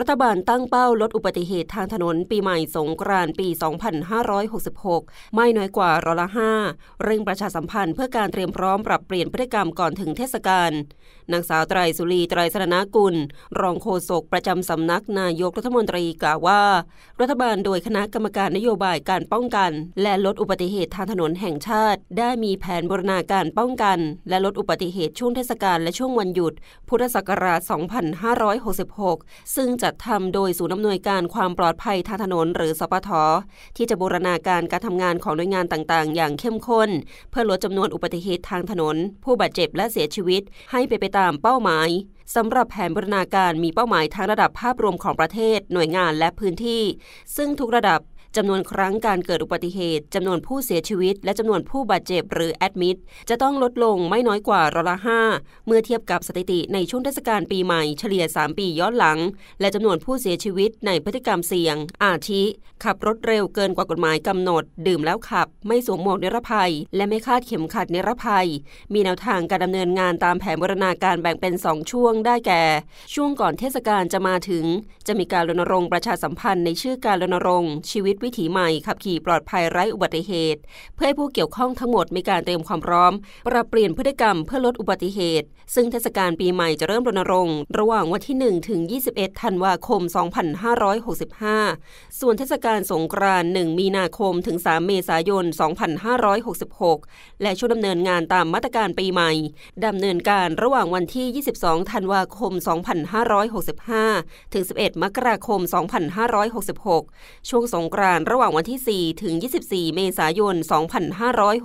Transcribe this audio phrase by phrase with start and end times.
[0.00, 3.48] รัฐบาลตั้งเป้าลดอุบัติเหตุทางถนนปีใหม่สงกรานต์ปี
[4.20, 6.52] 2566 ไม่น้อยกว่าร้อยละห้า
[7.04, 10.70] เร่งประชาสัมพันธ์เพื่อการเตรียมพร้อมปรับเปลี่ยนพฤติกรรมก่อนถึงเทศกาล
[11.32, 13.14] นางสาวไตรสุรีไตรสรณกุล
[13.60, 16.62] รองโฆษกประจำสำนักนายกรัฐมนตรีกล่าวว่า
[17.20, 19.70] รัฐบาลโดยคณะกรรมการนโยบายการป้องกัน
[20.02, 26.52] และลดอุบัติเหตุทางถนนแห่งชาติ ได้มีแผนบูรณาการป้องกัน และลดอุบัติเหตุช่วงเทศกาลและช่วงวันหยุด
[26.88, 27.60] พุทธศักราช
[28.96, 33.10] 2566 ซึ่งจัดทำโดยศูนย์อำนวยการความปลอดภัยทางถนนหรือสปท
[33.76, 36.90] ที่จะบูรณาการการทำงานของหน่วยงานต่างๆ อย่างเข้มข้น
[37.30, 41.88] เพื่อลดจำนวนอุบัติเหตุทางถนน ผู้บาดเจ็บและเสียชีวิต ให้ไปไปตามเป้าหมาย
[42.36, 46.82] สำหรับแผนบูรณาการมีเป้าหมายทั้งระดับภาพรวมของประเทศ หน่วยงานและพื้นที่
[47.36, 48.00] ซึ่งทุกระดับ
[48.36, 52.98] จำนวนครั้งการเกิดอุบัติเหตุจำนวนผู้เสียชีวิต และจำนวนผู้บาดเจ็บหรือแอดมิด
[53.30, 55.20] จะต้องลดลงไม่น้อยกว่าร้อยละห้า
[55.66, 59.18] เมื่อเทียบกับสถิติในช่วงเทศกาลปีใหม่เฉลี่ย 3 ปีย้อนหลัง
[59.60, 62.42] และจำนวนผู้เสียชีวิตในพฤติกรรมเสี่ยง อาทิ
[62.84, 68.46] ขับรถเร็วเกินกว่ากฎหมายกำหนด ดื่มแล้วขับ ไม่สวมหมวกนิรภัย และไม่คาดเข็มขัดนิรภัย
[68.92, 72.62] มีแนวทางการดำเนินงานตามแผนบรณาการแบ่งเป็น 2 ช่วงได้แก่
[73.14, 74.64] ช่วงก่อนเทศกาลจะมาถึง
[75.06, 80.60] จะมีการรณรงค์ประชาสัมพันธ์ในชื่อการรณรงค์ชีวิตวิถีใหม่ขับขี่ปลอดภัยไร้อุบัติเหตุ
[80.94, 83.12] เพื่อให้ผู้เกี่ยวข้องทั้งหมดมีการเตรียมความพร้อม
[83.46, 88.80] ปรับเปลี่ยนพฤติกรรมเพื่อลดอุบัติเหตุ ซึ่งเทศกาลปีใหม่จะเริ่มรณรงค์ระหว่างวันที่ 1 ถึง
[89.12, 90.00] 21 ธันวาคม
[91.26, 95.44] 2565 ส่วนเทศกาลสงกรานต์1มีนาคมถึง 3 เมษายน
[96.64, 99.32] 2566 และช่วงดำเนินงานตามมาตรการปีใหม่
[99.86, 102.52] ดำเนินการระหว่างวันที่ 22 ธันวาคม
[103.92, 105.60] 2565 ถึง 11 มกราคม
[106.74, 109.34] 2566 ช่วงสงกรานต์ระหว่างวันที่ 4 ถึง
[109.66, 110.54] 24 เมษายน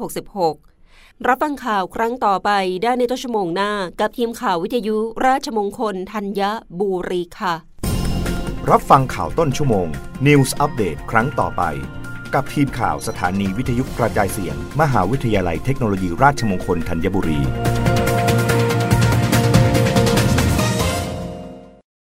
[0.08, 2.50] 2566 รับฟังข่าวครั้งต่อไป
[2.84, 6.42] ได้ในต้นชั่วโมงหน้า กับทีมข่าววิทยุราชมงคลธัญ
[6.80, 7.56] บุรีค่ะ
[8.70, 9.88] รับฟังข่าวต้นชั่วโมง
[10.28, 11.64] News อัปเดตครั้งต่อไป
[12.34, 17.40] กับทีมข่าวสถานีวิทยุกระจายเสียง มหาวิทยาลัยเทคโนโลยีราชมงคลธัญบุรี